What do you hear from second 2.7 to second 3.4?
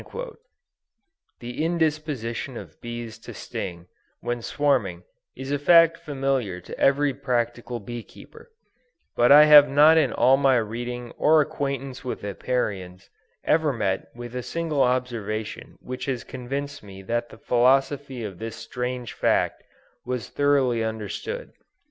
bees to